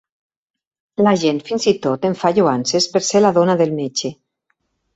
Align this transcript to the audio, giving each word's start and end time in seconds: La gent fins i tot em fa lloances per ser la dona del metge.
La 1.07 1.13
gent 1.23 1.41
fins 1.49 1.67
i 1.73 1.75
tot 1.85 2.09
em 2.11 2.17
fa 2.23 2.33
lloances 2.39 2.89
per 2.97 3.05
ser 3.11 3.25
la 3.25 3.35
dona 3.39 3.61
del 3.63 3.79
metge. 3.85 4.15